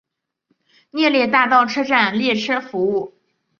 [0.89, 3.13] 涅雷大道车站列车服务。